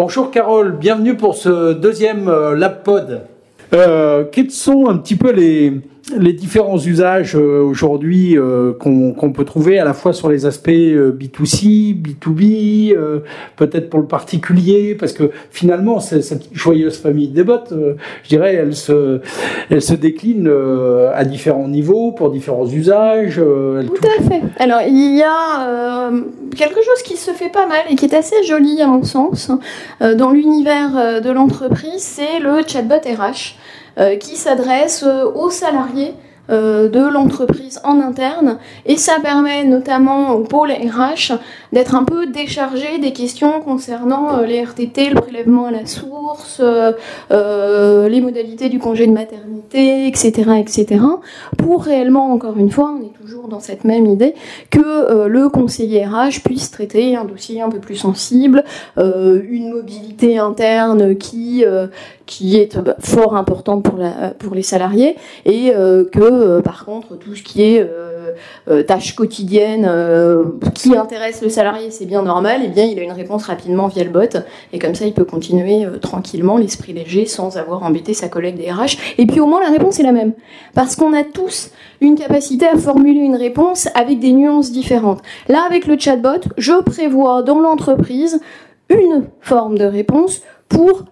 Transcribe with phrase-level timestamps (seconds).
[0.00, 3.22] Bonjour Carole, bienvenue pour ce deuxième euh, LabPod.
[3.72, 5.80] Euh, quels sont un petit peu les,
[6.16, 10.68] les différents usages euh, aujourd'hui euh, qu'on peut trouver à la fois sur les aspects
[10.68, 12.94] B2C, B2B,
[13.56, 17.72] peut-être pour le particulier, parce que finalement, cette joyeuse famille des bottes,
[18.22, 19.20] je dirais, elle se,
[19.70, 20.50] elle se décline
[21.14, 23.36] à différents niveaux, pour différents usages.
[23.36, 24.42] Tout à fait.
[24.58, 26.10] Alors, il y a
[26.56, 29.50] quelque chose qui se fait pas mal et qui est assez joli à mon sens
[30.00, 33.54] dans l'univers de l'entreprise, c'est le chatbot RH.
[33.98, 36.12] Euh, qui s'adresse euh, aux salariés euh,
[36.48, 41.34] de l'entreprise en interne et ça permet notamment au pôle RH
[41.72, 46.60] d'être un peu déchargé des questions concernant les RTT, le prélèvement à la source,
[47.30, 51.00] les modalités du congé de maternité, etc., etc.
[51.58, 54.34] Pour réellement, encore une fois, on est toujours dans cette même idée,
[54.70, 58.64] que le conseiller RH puisse traiter un dossier un peu plus sensible,
[58.96, 61.64] une mobilité interne qui
[62.28, 63.98] qui est bah, fort importante pour,
[64.38, 66.04] pour les salariés et euh,
[66.38, 67.80] euh, par contre tout ce qui est
[68.68, 69.90] euh, tâches quotidiennes
[70.74, 73.88] qui intéresse le salarié c'est bien normal et eh bien il a une réponse rapidement
[73.88, 74.38] via le bot.
[74.72, 78.70] Et comme ça il peut continuer tranquillement l'esprit léger sans avoir embêté sa collègue des
[78.70, 78.98] RH.
[79.18, 80.32] Et puis au moins la réponse est la même.
[80.74, 85.20] Parce qu'on a tous une capacité à formuler une réponse avec des nuances différentes.
[85.48, 88.40] Là avec le chatbot je prévois dans l'entreprise
[88.88, 91.04] une forme de réponse pour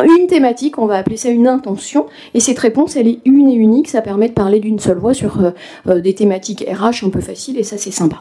[0.00, 3.54] une thématique, on va appeler ça une intention, et cette réponse, elle est une et
[3.54, 5.50] unique, ça permet de parler d'une seule voix sur euh,
[5.88, 8.20] euh, des thématiques RH un peu faciles, et ça c'est sympa.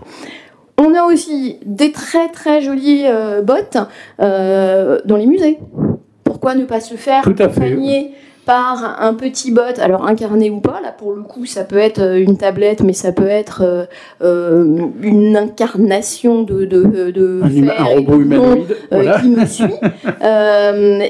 [0.78, 3.56] On a aussi des très très jolis euh, bots
[4.20, 5.60] dans les musées.
[6.24, 8.12] Pourquoi ne pas se faire accompagner
[8.52, 12.02] par un petit bot, alors incarné ou pas, là pour le coup ça peut être
[12.02, 13.86] euh, une tablette, mais ça peut être euh,
[14.22, 18.76] euh, une incarnation de, de, de un, robot humanoïde
[19.22, 19.74] qui me suit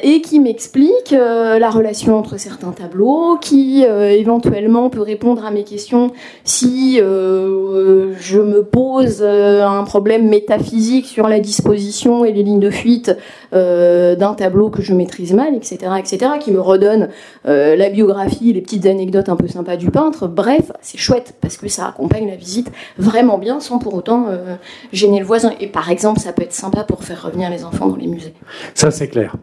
[0.03, 6.11] et qui m'explique la relation entre certains tableaux, qui éventuellement peut répondre à mes questions
[6.43, 13.17] si je me pose un problème métaphysique sur la disposition et les lignes de fuite
[13.51, 17.09] d'un tableau que je maîtrise mal, etc., etc., qui me redonne
[17.47, 20.27] euh, la biographie, les petites anecdotes un peu sympas du peintre.
[20.27, 24.55] Bref, c'est chouette parce que ça accompagne la visite vraiment bien sans pour autant euh,
[24.93, 25.53] gêner le voisin.
[25.59, 28.33] Et par exemple, ça peut être sympa pour faire revenir les enfants dans les musées.
[28.73, 29.35] Ça, c'est clair.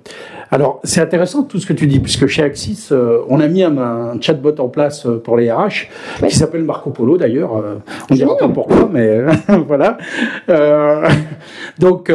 [0.50, 3.62] Alors, c'est intéressant tout ce que tu dis, puisque chez Axis, euh, on a mis
[3.62, 5.88] un, chatbot en place pour les RH,
[6.26, 7.52] qui s'appelle Marco Polo d'ailleurs.
[7.52, 9.20] on ne dira pas pourquoi, mais
[9.66, 9.98] voilà.
[11.78, 12.12] donc,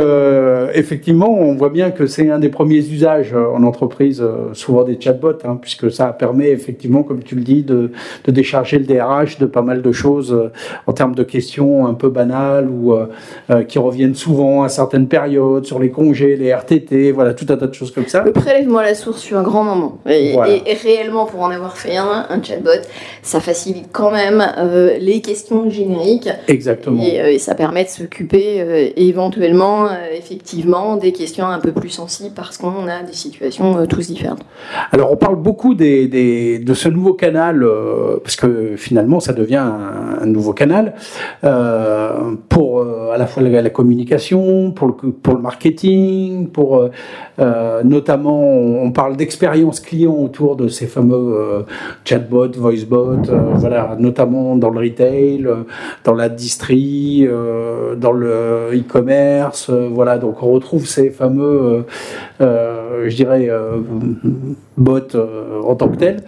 [0.73, 4.23] effectivement, on voit bien que c'est un des premiers usages en entreprise,
[4.53, 7.91] souvent des chatbots, hein, puisque ça permet effectivement, comme tu le dis, de,
[8.27, 10.51] décharger le DRH de pas mal de choses euh,
[10.87, 13.07] en termes de questions un peu banales ou euh,
[13.49, 17.57] euh, qui reviennent souvent à certaines périodes sur les congés, les RTT, voilà, tout un
[17.57, 18.22] tas de choses comme ça.
[18.25, 19.99] Le prélèvement à la source sur un grand moment.
[20.07, 20.35] Et,
[20.81, 22.69] réellement, pour en avoir fait un, un chatbot,
[23.21, 24.43] ça facilite quand même
[24.99, 26.29] les questions génériques.
[26.47, 27.03] Exactement.
[27.03, 32.87] Et, ça permet de s'occuper éventuellement, effectivement, des questions un peu plus sensibles parce qu'on
[32.87, 34.41] a des situations tous différentes.
[34.91, 39.63] Alors, on parle beaucoup des, de ce nouveau canal, euh, parce que finalement ça devient
[40.21, 40.93] un, nouveau canal,
[41.43, 46.89] euh, pour euh, à la fois la, communication, pour le, pour le marketing, pour
[47.37, 51.65] notamment, on parle d'expérience client autour de ces fameux
[52.05, 53.21] chatbots, voicebots,
[53.55, 55.47] voilà, notamment dans le retail,
[56.03, 57.27] dans la distrie,
[57.97, 61.85] dans le e-commerce, voilà, donc on retrouve ces fameux,
[63.07, 63.49] je dirais,
[64.77, 66.23] bots euh, en tant que tel.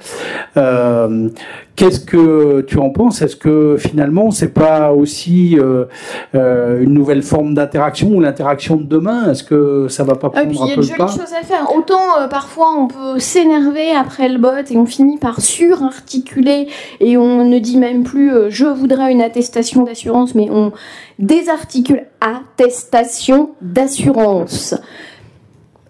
[0.58, 1.30] Euh,
[1.76, 3.22] qu'est-ce que tu en penses?
[3.22, 5.86] Est-ce que finalement, c'est pas aussi euh,
[6.34, 9.32] une nouvelle forme d'interaction ou l'interaction de demain?
[9.32, 10.98] Est-ce que ça va pas ah, prendre un peu le pas Il y a de
[10.98, 11.76] jolies choses à faire.
[11.76, 16.68] Autant parfois on peut s'énerver après le bot et on finit par surarticuler
[17.00, 20.72] et on ne dit même plus je voudrais une attestation d'assurance, mais on
[21.20, 24.76] désarticule attestation d'assurance.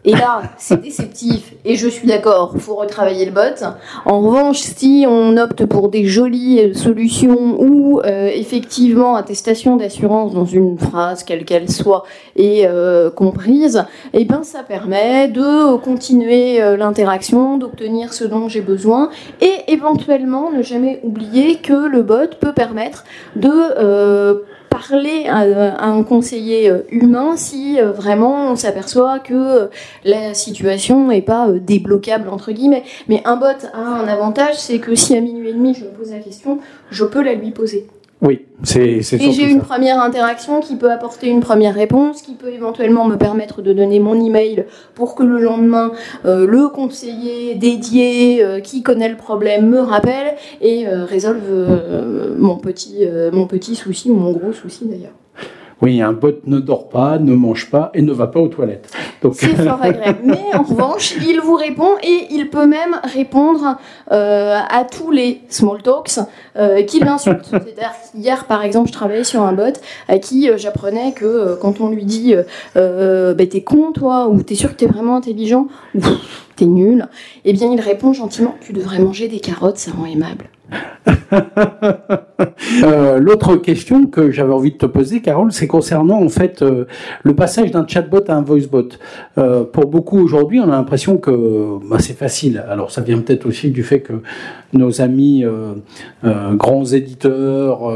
[0.06, 1.54] Et là, c'est déceptif.
[1.66, 3.66] Et je suis d'accord, faut retravailler le bot.
[4.06, 10.34] En revanche, si on opte pour des jolies euh, solutions où euh, effectivement attestation d'assurance
[10.34, 12.04] dans une phrase quelle qu'elle soit
[12.36, 13.84] est euh, comprise,
[14.14, 19.10] eh ben ça permet de continuer l'interaction, d'obtenir ce dont j'ai besoin
[19.42, 24.44] et éventuellement ne jamais oublier que le bot peut permettre de
[24.76, 29.68] parler à, un conseiller euh, humain si euh, vraiment on s'aperçoit que euh,
[30.04, 32.84] la situation n'est pas débloquable entre guillemets.
[33.08, 35.90] Mais un bot a un avantage, c'est que si à minuit et demi je me
[35.90, 36.60] pose la question,
[36.92, 37.88] je peux la lui poser.
[38.22, 39.66] Oui, c'est c'est Et j'ai une ça.
[39.66, 44.00] première interaction qui peut apporter une première réponse, qui peut éventuellement me permettre de donner
[44.00, 44.66] mon email
[44.96, 45.92] pour que le lendemain,
[46.26, 52.36] euh, le conseiller dédié euh, qui connaît le problème me rappelle et euh, résolve euh,
[52.38, 55.14] mon, petit, euh, mon petit souci ou mon gros souci d'ailleurs.
[55.82, 58.92] Oui, un bot ne dort pas, ne mange pas et ne va pas aux toilettes.
[59.22, 60.20] Donc, C'est fort agréable.
[60.24, 63.78] Mais en revanche, il vous répond et il peut même répondre
[64.12, 66.20] euh, à tous les small talks
[66.58, 67.46] euh, qui l'insultent.
[67.50, 69.64] C'est-à-dire hier, par exemple, je travaillais sur un bot
[70.08, 72.34] à qui euh, j'apprenais que quand on lui dit
[72.76, 77.08] bah, t'es con toi ou t'es sûr que t'es vraiment intelligent Pff, t'es nul,
[77.44, 80.50] eh bien il répond gentiment tu devrais manger des carottes, ça rend aimable.
[82.84, 86.86] Euh, L'autre question que j'avais envie de te poser, Carole, c'est concernant en fait euh,
[87.24, 88.90] le passage d'un chatbot à un voicebot.
[89.38, 92.64] Euh, pour beaucoup aujourd'hui, on a l'impression que bah, c'est facile.
[92.70, 94.14] Alors ça vient peut-être aussi du fait que
[94.74, 95.46] nos amis
[96.24, 97.92] grands éditeurs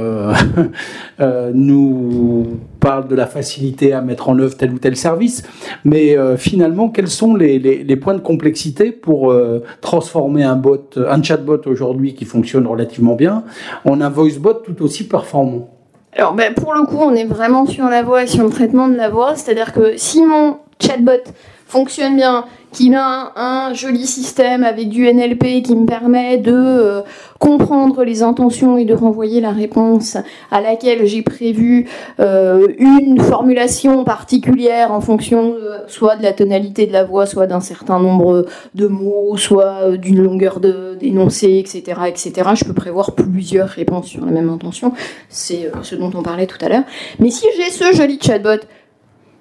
[1.54, 2.48] nous
[2.80, 5.44] parlent de la facilité à mettre en œuvre tel ou tel service.
[5.86, 12.14] Mais euh, finalement, quels sont les, points de complexité pour euh, transformer un chatbot aujourd'hui
[12.14, 13.44] qui fonctionne relativement bien,
[13.86, 15.70] en un voicebot tout aussi performant?
[16.14, 18.88] Alors, ben, pour le coup, on est vraiment sur la voix et sur le traitement
[18.88, 19.36] de la voix.
[19.36, 21.24] C'est-à-dire que si mon chatbot
[21.70, 27.02] fonctionne bien, qu'il a un, joli système avec du NLP qui me permet de euh,
[27.38, 30.18] comprendre les intentions et de renvoyer la réponse
[30.50, 31.88] à laquelle j'ai prévu
[32.20, 35.56] euh, une formulation particulière en fonction
[35.88, 39.98] soit de la tonalité de la voix, soit d'un certain nombre de mots, soit euh,
[39.98, 42.50] d'une longueur d'énoncé, etc., etc.
[42.56, 44.92] Je peux prévoir plusieurs réponses sur la même intention.
[45.30, 46.84] C'est ce dont on parlait tout à l'heure.
[47.20, 48.62] Mais si j'ai ce joli chatbot,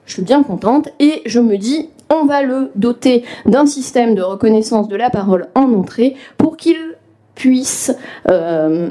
[0.05, 4.23] je suis bien contente et je me dis, on va le doter d'un système de
[4.23, 6.97] reconnaissance de la parole en entrée pour qu'il
[7.35, 7.95] puisse
[8.29, 8.91] euh,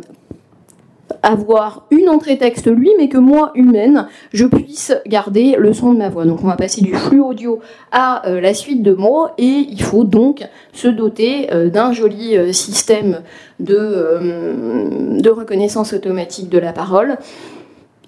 [1.23, 5.97] avoir une entrée texte lui, mais que moi, humaine, je puisse garder le son de
[5.97, 6.25] ma voix.
[6.25, 7.59] Donc on va passer du flux audio
[7.91, 12.53] à euh, la suite de mots et il faut donc se doter euh, d'un joli
[12.53, 13.21] système
[13.59, 17.17] de reconnaissance automatique de la parole.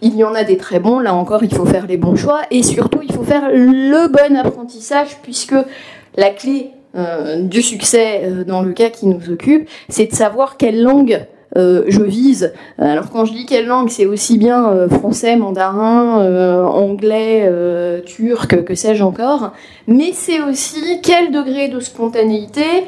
[0.02, 2.42] Il y en a des très bons, là encore il faut faire les bons choix
[2.52, 5.56] et surtout il faut faire le bon apprentissage puisque
[6.16, 10.58] la clé euh, du succès euh, dans le cas qui nous occupe, c'est de savoir
[10.58, 12.54] quelle langue euh, je vise.
[12.80, 17.52] Alors quand je dis quelle langue, c'est aussi bien français, mandarin, anglais,
[18.06, 19.52] turc, que sais-je encore,
[19.88, 22.86] mais c'est aussi quel degré de spontanéité,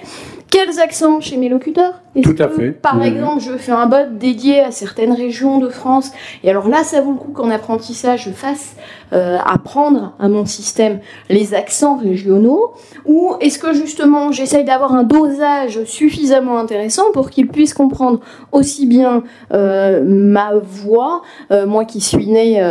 [0.49, 2.00] quels accents chez mes locuteurs.
[2.21, 2.71] Tout à que, fait.
[2.71, 6.11] Par exemple, je fais un bot dédié à certaines régions de France,
[6.43, 8.75] et alors là, ça vaut le coup qu'en apprentissage, je fasse
[9.13, 10.99] euh, apprendre à mon système
[11.29, 12.73] les accents régionaux,
[13.05, 18.19] ou est-ce que justement, j'essaye d'avoir un dosage suffisamment intéressant pour qu'il puisse comprendre
[18.51, 19.23] aussi bien
[19.53, 21.21] euh, ma voix,
[21.51, 22.61] euh, moi qui suis né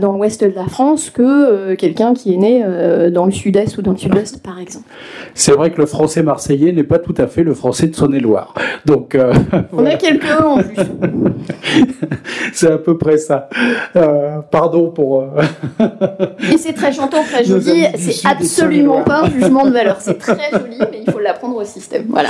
[0.00, 3.92] dans l'ouest de la France, que quelqu'un qui est né dans le sud-est ou dans
[3.92, 4.86] le sud-ouest, par exemple?
[5.34, 8.54] C'est vrai que le français marseillais n'est pas tout à fait le français de Saône-et-Loire.
[8.84, 9.32] Donc, euh,
[9.72, 10.76] On voilà, a quelques en plus.
[12.52, 13.48] c'est à peu près ça.
[13.96, 15.22] Euh, pardon pour.
[15.22, 15.42] euh,
[16.52, 17.86] Et c'est très chantant, très joli.
[17.96, 19.96] C'est absolument pas un jugement de valeur.
[20.00, 22.06] C'est très joli, mais il faut l'apprendre au système.
[22.08, 22.28] Voilà.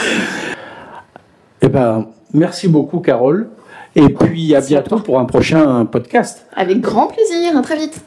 [1.61, 3.49] Eh ben, merci beaucoup, Carole.
[3.97, 6.47] Et puis à Merci bientôt pour un prochain podcast.
[6.55, 7.57] Avec grand plaisir.
[7.57, 8.01] À très vite.